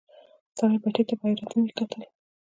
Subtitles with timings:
[0.57, 2.01] سړي بتۍ ته په حيرانی کتل.